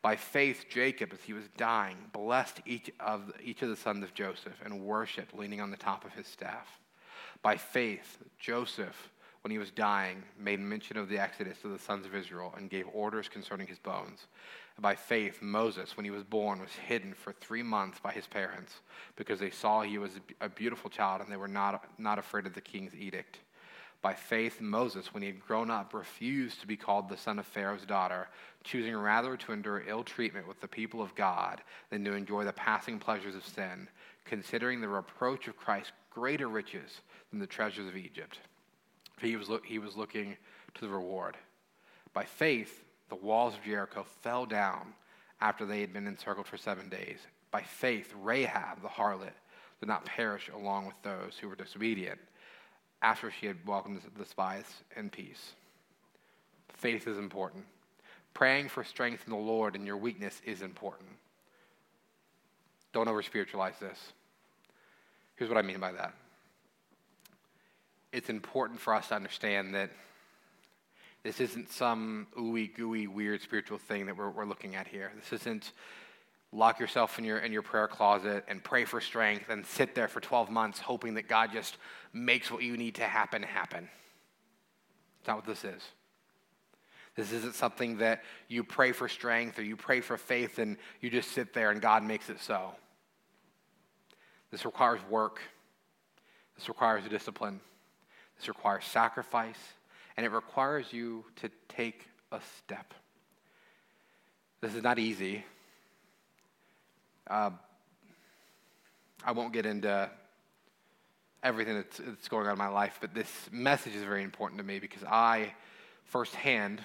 [0.00, 4.14] By faith, Jacob, as he was dying, blessed each of, each of the sons of
[4.14, 6.78] Joseph and worshiped, leaning on the top of his staff.
[7.42, 9.10] By faith, Joseph,
[9.42, 12.70] when he was dying, made mention of the exodus of the sons of Israel and
[12.70, 14.26] gave orders concerning his bones.
[14.76, 18.26] And by faith, Moses, when he was born, was hidden for three months by his
[18.26, 18.74] parents
[19.16, 22.54] because they saw he was a beautiful child and they were not, not afraid of
[22.54, 23.38] the king's edict.
[24.00, 27.46] By faith, Moses, when he had grown up, refused to be called the son of
[27.46, 28.28] Pharaoh's daughter,
[28.62, 32.52] choosing rather to endure ill treatment with the people of God than to enjoy the
[32.52, 33.88] passing pleasures of sin,
[34.24, 38.38] considering the reproach of Christ greater riches than the treasures of Egypt.
[39.16, 40.36] For He was, look, he was looking
[40.74, 41.36] to the reward.
[42.12, 44.94] By faith, the walls of Jericho fell down
[45.40, 47.18] after they had been encircled for seven days.
[47.50, 49.34] By faith, Rahab, the harlot,
[49.80, 52.20] did not perish along with those who were disobedient
[53.02, 54.64] after she had welcomed the spies
[54.96, 55.52] in peace.
[56.74, 57.64] Faith is important.
[58.34, 61.08] Praying for strength in the Lord in your weakness is important.
[62.92, 63.98] Don't over spiritualize this.
[65.36, 66.14] Here's what I mean by that
[68.12, 69.90] it's important for us to understand that
[71.22, 75.12] this isn't some ooey gooey weird spiritual thing that we're, we're looking at here.
[75.16, 75.72] This isn't
[76.52, 80.08] lock yourself in your, in your prayer closet and pray for strength and sit there
[80.08, 81.76] for 12 months hoping that God just
[82.12, 83.88] makes what you need to happen happen.
[85.20, 85.82] It's not what this is.
[87.16, 91.10] This isn't something that you pray for strength or you pray for faith and you
[91.10, 92.72] just sit there and God makes it so.
[94.50, 95.40] This requires work.
[96.56, 97.60] This requires discipline.
[98.38, 99.58] This requires sacrifice.
[100.16, 102.94] And it requires you to take a step.
[104.60, 105.44] This is not easy.
[107.28, 107.50] Uh,
[109.24, 110.10] I won't get into
[111.42, 114.64] everything that's, that's, going on in my life, but this message is very important to
[114.64, 115.52] me because I,
[116.04, 116.80] firsthand,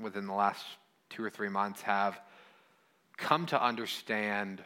[0.00, 0.64] within the last
[1.10, 2.20] two or three months, have
[3.16, 4.62] come to understand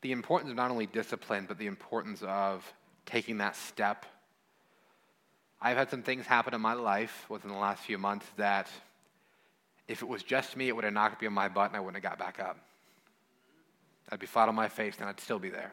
[0.00, 2.70] the importance of not only discipline, but the importance of
[3.06, 4.04] taking that step.
[5.60, 8.68] I've had some things happen in my life within the last few months that
[9.88, 11.80] if it was just me, it would have knocked me on my butt and I
[11.80, 12.58] wouldn't have got back up.
[14.10, 15.72] I'd be flat on my face and I'd still be there.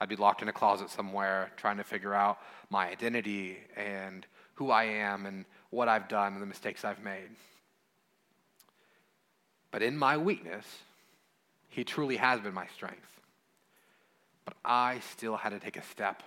[0.00, 2.38] I'd be locked in a closet somewhere trying to figure out
[2.70, 7.30] my identity and who I am and what I've done and the mistakes I've made.
[9.70, 10.64] But in my weakness,
[11.68, 13.20] He truly has been my strength.
[14.44, 16.22] But I still had to take a step.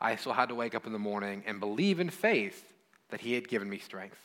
[0.00, 2.72] I still had to wake up in the morning and believe in faith
[3.10, 4.20] that He had given me strength,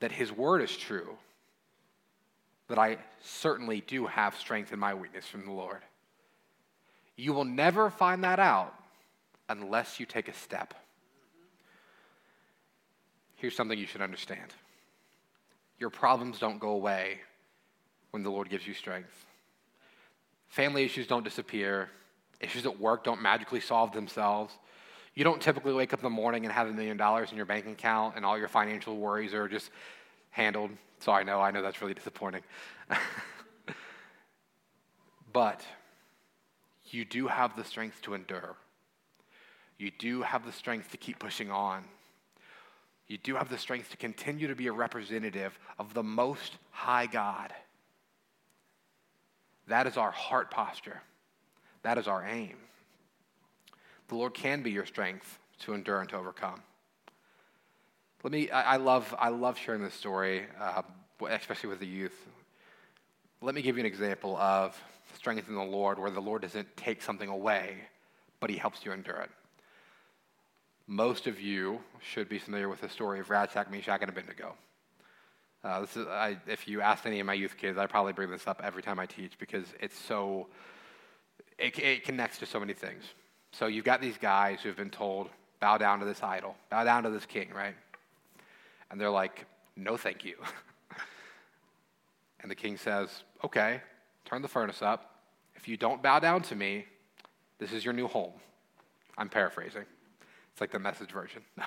[0.00, 1.16] that His word is true,
[2.68, 5.80] that I certainly do have strength in my weakness from the Lord.
[7.16, 8.74] You will never find that out
[9.48, 10.74] unless you take a step.
[13.36, 14.52] Here's something you should understand
[15.78, 17.20] your problems don't go away
[18.10, 19.26] when the Lord gives you strength.
[20.48, 21.88] Family issues don't disappear.
[22.40, 24.52] Issues at work don't magically solve themselves.
[25.14, 27.46] You don't typically wake up in the morning and have a million dollars in your
[27.46, 29.70] bank account and all your financial worries are just
[30.30, 30.70] handled.
[31.00, 32.42] So I know, I know that's really disappointing.
[35.32, 35.64] but
[36.86, 38.56] you do have the strength to endure.
[39.78, 41.84] You do have the strength to keep pushing on.
[43.06, 47.06] You do have the strength to continue to be a representative of the Most High
[47.06, 47.52] God.
[49.68, 51.00] That is our heart posture.
[51.82, 52.56] That is our aim.
[54.08, 56.62] The Lord can be your strength to endure and to overcome.
[58.24, 60.82] Let me, I, I love, I love sharing this story, uh,
[61.28, 62.26] especially with the youth.
[63.40, 64.76] Let me give you an example of
[65.14, 67.76] strength in the Lord where the Lord doesn't take something away,
[68.40, 69.30] but He helps you endure it.
[70.88, 74.54] Most of you should be familiar with the story of Shadrach, Meshach, and Abednego.
[75.62, 78.30] Uh, this is, I, if you ask any of my youth kids, I probably bring
[78.30, 80.48] this up every time I teach because it's so,
[81.58, 83.04] it, it connects to so many things.
[83.52, 85.28] So you've got these guys who have been told,
[85.60, 87.74] bow down to this idol, bow down to this king, right?
[88.90, 89.46] And they're like,
[89.76, 90.36] no, thank you.
[92.40, 93.80] and the king says, okay,
[94.24, 95.14] turn the furnace up.
[95.54, 96.86] If you don't bow down to me,
[97.58, 98.32] this is your new home.
[99.16, 99.84] I'm paraphrasing.
[100.52, 101.42] It's like the message version.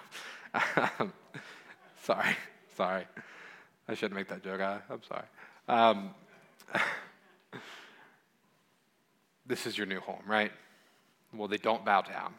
[0.53, 1.11] No.
[2.03, 2.35] sorry,
[2.75, 3.05] sorry.
[3.87, 4.59] I shouldn't make that joke.
[4.59, 5.23] I, am sorry.
[5.69, 6.09] Um,
[9.45, 10.51] this is your new home, right?
[11.33, 12.33] Well, they don't bow down.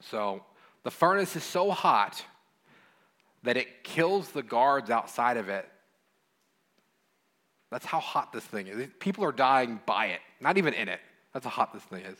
[0.00, 0.42] So
[0.82, 2.24] the furnace is so hot
[3.44, 5.68] that it kills the guards outside of it.
[7.70, 8.88] That's how hot this thing is.
[8.98, 11.00] People are dying by it, not even in it.
[11.32, 12.18] That's how hot this thing is.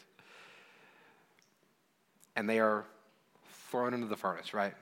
[2.37, 2.85] And they are
[3.71, 4.75] thrown into the furnace, right?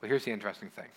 [0.00, 0.88] Well, here's the interesting thing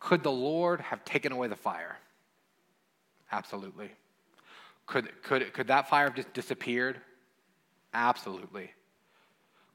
[0.00, 1.98] could the Lord have taken away the fire?
[3.30, 3.90] Absolutely.
[4.86, 7.00] Could, could, could that fire have just disappeared?
[7.92, 8.70] Absolutely.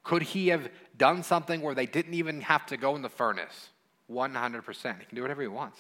[0.04, 3.70] Could he have done something where they didn't even have to go in the furnace?
[4.12, 5.00] 100%.
[5.00, 5.80] He can do whatever he wants.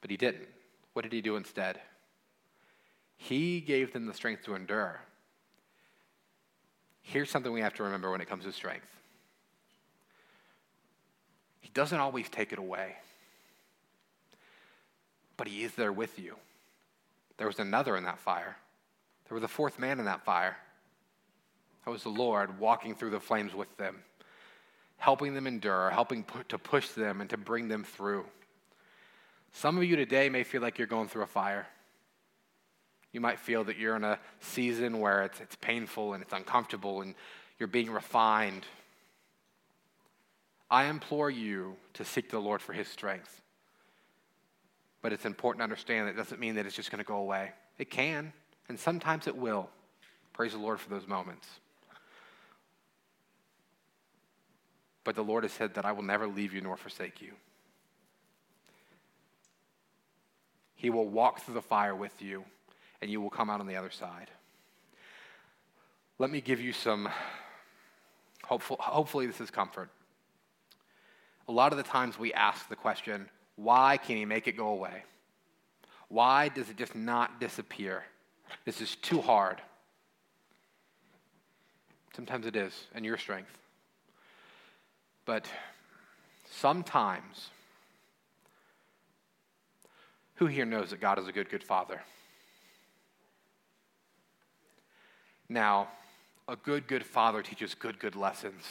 [0.00, 0.48] But he didn't.
[0.92, 1.80] What did he do instead?
[3.16, 5.00] He gave them the strength to endure.
[7.02, 8.86] Here's something we have to remember when it comes to strength
[11.60, 12.96] He doesn't always take it away,
[15.36, 16.36] but He is there with you.
[17.38, 18.56] There was another in that fire.
[19.28, 20.56] There was a fourth man in that fire.
[21.84, 24.02] That was the Lord walking through the flames with them,
[24.98, 28.24] helping them endure, helping to push them and to bring them through.
[29.52, 31.66] Some of you today may feel like you're going through a fire.
[33.12, 37.02] You might feel that you're in a season where it's, it's painful and it's uncomfortable
[37.02, 37.14] and
[37.58, 38.64] you're being refined.
[40.70, 43.42] I implore you to seek the Lord for his strength.
[45.02, 47.16] But it's important to understand that it doesn't mean that it's just going to go
[47.16, 47.50] away.
[47.76, 48.32] It can,
[48.68, 49.68] and sometimes it will.
[50.32, 51.46] Praise the Lord for those moments.
[55.04, 57.32] But the Lord has said that I will never leave you nor forsake you.
[60.74, 62.44] He will walk through the fire with you,
[63.00, 64.30] and you will come out on the other side.
[66.18, 67.08] Let me give you some,
[68.44, 69.90] hopeful, hopefully, this is comfort.
[71.48, 74.68] A lot of the times we ask the question, why can he make it go
[74.68, 75.02] away?
[76.08, 78.04] Why does it just not disappear?
[78.64, 79.60] This is too hard.
[82.14, 83.58] Sometimes it is, and your strength.
[85.24, 85.46] But
[86.50, 87.50] sometimes,
[90.36, 92.02] who here knows that God is a good, good father?
[95.48, 95.88] Now,
[96.48, 98.64] a good, good father teaches good, good lessons.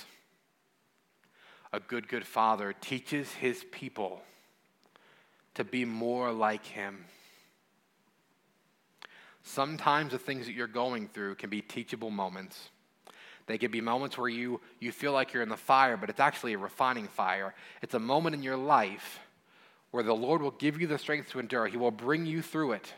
[1.71, 4.21] A good, good father teaches his people
[5.53, 7.05] to be more like him.
[9.43, 12.69] Sometimes the things that you're going through can be teachable moments.
[13.47, 16.19] They could be moments where you, you feel like you're in the fire, but it's
[16.19, 17.53] actually a refining fire.
[17.81, 19.19] It's a moment in your life
[19.91, 21.67] where the Lord will give you the strength to endure.
[21.67, 22.93] He will bring you through it.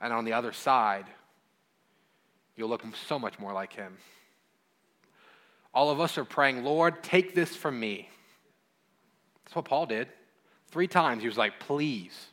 [0.00, 1.06] And on the other side,
[2.56, 3.96] you'll look so much more like Him.
[5.72, 8.08] All of us are praying, Lord, take this from me.
[9.44, 10.08] That's what Paul did.
[10.70, 12.26] Three times he was like, please.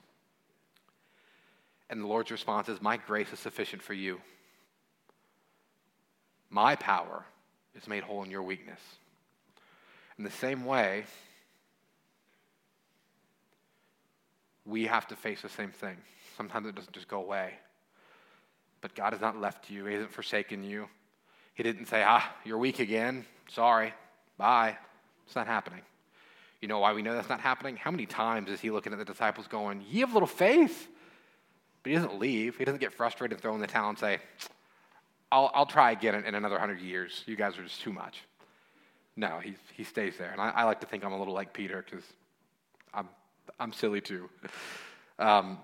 [1.90, 4.20] And the Lord's response is, My grace is sufficient for you.
[6.54, 7.26] My power
[7.76, 8.80] is made whole in your weakness.
[10.20, 11.06] In the same way,
[14.64, 15.98] we have to face the same thing.
[16.38, 17.56] Sometimes it doesn't just go away.
[18.82, 20.88] But God has not left you, He hasn't forsaken you.
[21.56, 23.26] He didn't say, Ah, you're weak again.
[23.50, 23.92] Sorry.
[24.38, 24.78] Bye.
[25.26, 25.82] It's not happening.
[26.62, 27.78] You know why we know that's not happening?
[27.78, 30.88] How many times is He looking at the disciples going, Ye have little faith?
[31.82, 32.58] But He doesn't leave.
[32.58, 34.20] He doesn't get frustrated and throw in the towel and say,
[35.34, 37.24] I'll, I'll try again in, in another hundred years.
[37.26, 38.22] You guys are just too much.
[39.16, 40.32] No, he, he stays there.
[40.32, 42.06] And I, I like to think I'm a little like Peter because
[42.94, 43.10] I'm,
[43.60, 44.30] I'm silly too.
[45.18, 45.58] Um,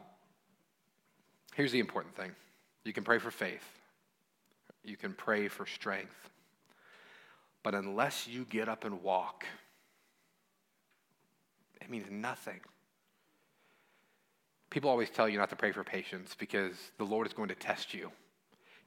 [1.53, 2.31] here's the important thing
[2.83, 3.63] you can pray for faith,
[4.83, 6.15] you can pray for strength.
[7.61, 9.45] But unless you get up and walk,
[11.79, 12.61] it means nothing.
[14.71, 17.55] People always tell you not to pray for patience because the Lord is going to
[17.55, 18.11] test you.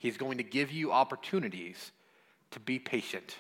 [0.03, 1.93] He's going to give you opportunities
[2.51, 3.37] to be patient.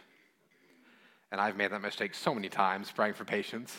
[1.32, 3.76] And I've made that mistake so many times praying for patience.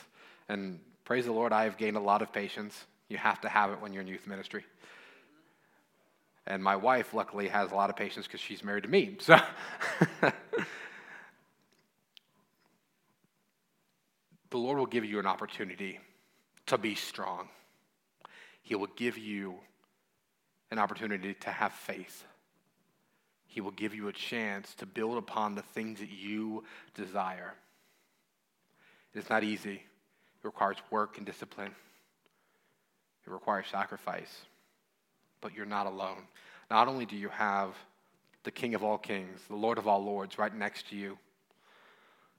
[0.49, 2.85] And praise the Lord, I have gained a lot of patience.
[3.07, 4.65] You have to have it when you're in youth ministry.
[6.45, 9.15] And my wife, luckily, has a lot of patience because she's married to me.
[9.21, 9.39] So,
[10.21, 10.33] the
[14.57, 16.01] Lord will give you an opportunity
[16.65, 17.47] to be strong.
[18.61, 19.55] He will give you
[20.69, 22.25] an opportunity to have faith.
[23.53, 26.63] He will give you a chance to build upon the things that you
[26.95, 27.53] desire.
[29.13, 29.75] It's not easy.
[29.75, 31.69] It requires work and discipline.
[33.27, 34.45] It requires sacrifice.
[35.39, 36.23] But you're not alone.
[36.71, 37.75] Not only do you have
[38.43, 41.19] the King of all kings, the Lord of all lords, right next to you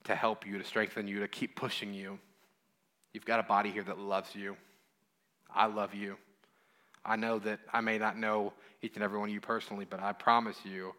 [0.02, 2.18] to help you, to strengthen you, to keep pushing you,
[3.12, 4.56] you've got a body here that loves you.
[5.54, 6.16] I love you.
[7.04, 10.02] I know that I may not know each and every one of you personally, but
[10.02, 10.92] I promise you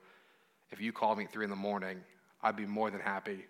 [0.71, 1.97] if you called me at 3 in the morning,
[2.41, 3.45] I'd be more than happy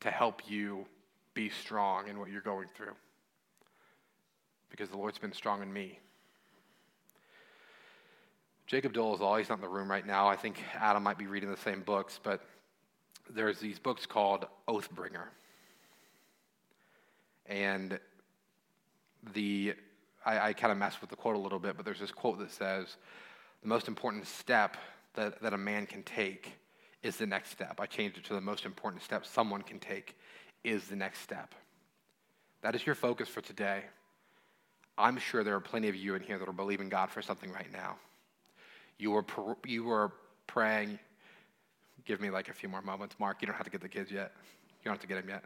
[0.00, 0.86] to help you
[1.34, 2.94] be strong in what you're going through.
[4.70, 5.98] Because the Lord's been strong in me.
[8.66, 10.26] Jacob Dolezal, he's not in the room right now.
[10.26, 12.44] I think Adam might be reading the same books, but
[13.30, 15.28] there's these books called Oathbringer.
[17.46, 17.98] And
[19.34, 19.74] the
[20.26, 22.40] I, I kind of messed with the quote a little bit, but there's this quote
[22.40, 22.96] that says,
[23.62, 24.76] the most important step
[25.16, 26.52] that, that a man can take
[27.02, 27.80] is the next step.
[27.80, 30.16] I changed it to the most important step someone can take
[30.64, 31.54] is the next step.
[32.62, 33.82] That is your focus for today.
[34.98, 37.52] I'm sure there are plenty of you in here that are believing God for something
[37.52, 37.96] right now.
[38.98, 39.24] You were,
[39.66, 40.12] you were
[40.46, 40.98] praying.
[42.04, 43.16] Give me like a few more moments.
[43.18, 44.32] Mark, you don't have to get the kids yet.
[44.82, 45.44] You don't have to get him yet.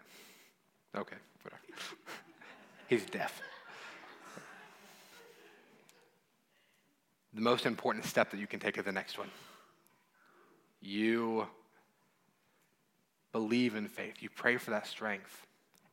[0.96, 1.62] Okay, whatever.
[2.88, 3.40] He's deaf.
[7.32, 9.30] the most important step that you can take is the next one.
[10.80, 11.46] You
[13.32, 15.46] believe in faith, you pray for that strength,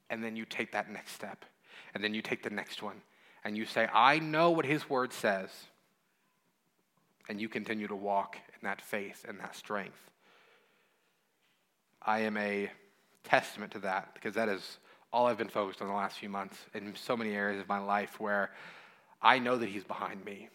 [0.09, 1.45] and then you take that next step,
[1.93, 3.01] and then you take the next one,
[3.43, 5.49] and you say, I know what His Word says,
[7.29, 9.99] and you continue to walk in that faith and that strength.
[12.01, 12.71] I am a
[13.23, 14.77] testament to that because that is
[15.11, 17.79] all I've been focused on the last few months in so many areas of my
[17.79, 18.51] life where
[19.21, 20.49] I know that He's behind me.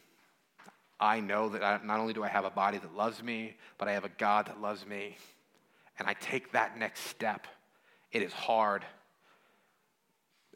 [1.03, 3.88] I know that I, not only do I have a body that loves me, but
[3.88, 5.16] I have a God that loves me.
[5.98, 7.48] And I take that next step.
[8.12, 8.84] It is hard.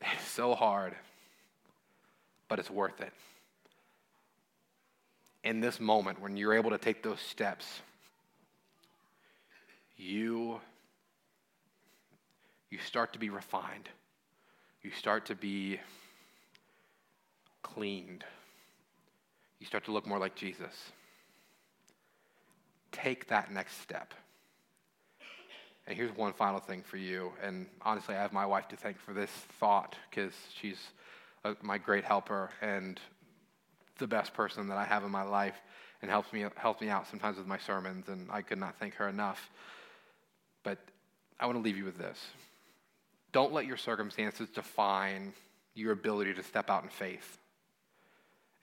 [0.01, 0.95] It's so hard,
[2.49, 3.13] but it's worth it.
[5.43, 7.81] In this moment, when you're able to take those steps,
[9.97, 10.61] you
[12.71, 13.89] you start to be refined.
[14.83, 15.81] You start to be
[17.63, 18.25] cleaned.
[19.59, 20.75] You start to look more like Jesus.
[22.93, 24.13] Take that next step.
[25.87, 27.33] And here's one final thing for you.
[27.43, 29.31] And honestly, I have my wife to thank for this
[29.61, 30.79] thought because she's
[31.45, 33.01] a, my great helper and
[33.99, 35.57] the best person that I have in my life
[36.03, 38.09] and helps me, helps me out sometimes with my sermons.
[38.09, 39.49] And I could not thank her enough.
[40.65, 40.79] But
[41.39, 42.19] I want to leave you with this.
[43.33, 45.33] Don't let your circumstances define
[45.75, 47.39] your ability to step out in faith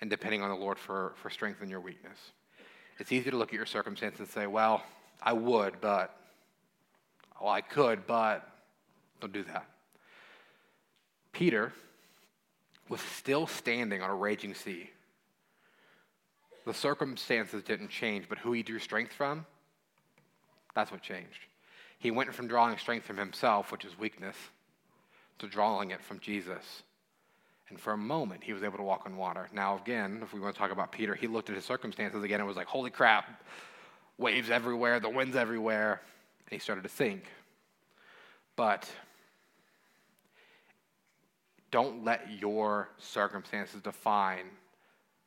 [0.01, 2.17] and depending on the Lord for, for strength in your weakness.
[2.99, 4.83] It's easy to look at your circumstance and say, well,
[5.21, 6.15] I would, but,
[7.41, 8.47] well, I could, but,
[9.21, 9.65] don't do that.
[11.31, 11.73] Peter
[12.89, 14.89] was still standing on a raging sea.
[16.65, 19.45] The circumstances didn't change, but who he drew strength from,
[20.75, 21.45] that's what changed.
[21.99, 24.35] He went from drawing strength from himself, which is weakness,
[25.39, 26.83] to drawing it from Jesus.
[27.73, 29.49] And for a moment, he was able to walk on water.
[29.51, 32.39] Now, again, if we want to talk about Peter, he looked at his circumstances again
[32.39, 33.43] and was like, holy crap,
[34.19, 35.99] waves everywhere, the wind's everywhere.
[36.45, 37.23] And he started to sink.
[38.55, 38.87] But
[41.71, 44.45] don't let your circumstances define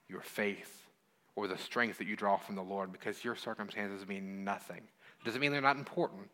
[0.09, 0.87] your faith
[1.35, 4.83] or the strength that you draw from the Lord because your circumstances mean nothing.
[5.21, 6.31] It doesn't mean they're not important,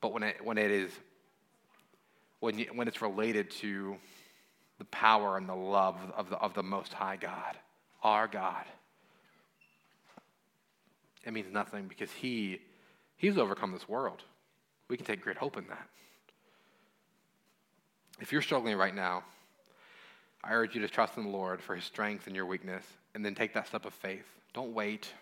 [0.00, 0.92] but when it, when it is
[2.38, 3.96] when, you, when it's related to
[4.78, 7.56] the power and the love of the, of the Most High God,
[8.02, 8.64] our God,
[11.24, 12.60] it means nothing because He
[13.16, 14.22] He's overcome this world.
[14.88, 15.88] We can take great hope in that.
[18.20, 19.24] If you're struggling right now,
[20.42, 23.24] I urge you to trust in the Lord for His strength and your weakness, and
[23.24, 24.24] then take that step of faith.
[24.54, 25.12] Don't wait.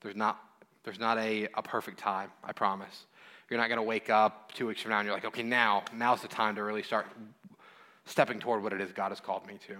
[0.00, 0.40] There's not,
[0.84, 3.04] there's not a, a perfect time, I promise.
[3.50, 5.82] You're not going to wake up two weeks from now and you're like, okay, now,
[5.92, 7.06] now's the time to really start
[8.10, 9.76] stepping toward what it is God has called me to.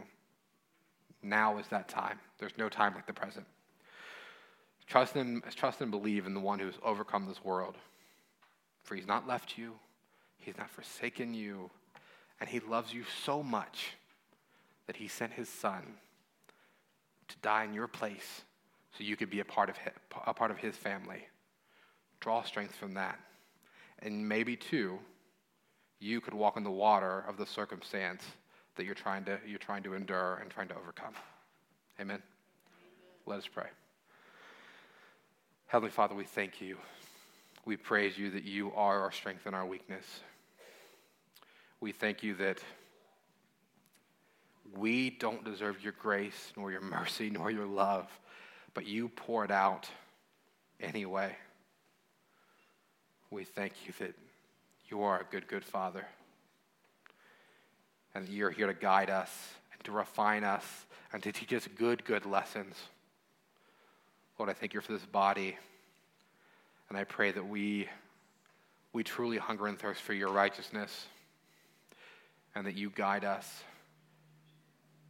[1.22, 2.18] Now is that time.
[2.38, 3.46] There's no time like the present.
[4.86, 7.76] Trust and, trust and believe in the one who's overcome this world.
[8.82, 9.74] For he's not left you,
[10.38, 11.70] he's not forsaken you,
[12.40, 13.94] and he loves you so much
[14.86, 15.82] that he sent his son
[17.28, 18.42] to die in your place
[18.96, 19.92] so you could be a part of his,
[20.26, 21.26] a part of his family.
[22.20, 23.18] Draw strength from that
[24.02, 24.98] and maybe two,
[26.00, 28.24] you could walk in the water of the circumstance
[28.76, 31.12] that you're trying to, you're trying to endure and trying to overcome.
[32.00, 32.16] Amen?
[32.16, 32.22] Amen.
[33.26, 33.66] Let us pray.
[35.66, 36.76] Heavenly Father, we thank you.
[37.64, 40.04] We praise you that you are our strength and our weakness.
[41.80, 42.58] We thank you that
[44.76, 48.08] we don't deserve your grace, nor your mercy, nor your love,
[48.74, 49.88] but you pour it out
[50.80, 51.36] anyway
[53.30, 54.14] we thank you that
[54.90, 56.06] you are a good, good Father.
[58.14, 59.30] And you're here to guide us
[59.72, 60.64] and to refine us
[61.12, 62.74] and to teach us good, good lessons.
[64.38, 65.56] Lord, I thank you for this body.
[66.88, 67.88] And I pray that we,
[68.92, 71.06] we truly hunger and thirst for your righteousness
[72.54, 73.62] and that you guide us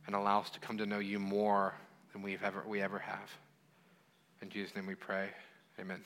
[0.06, 1.74] and allow us to come to know you more
[2.12, 3.30] than we've ever, we ever have.
[4.42, 5.28] In Jesus' name we pray.
[5.78, 6.02] Amen.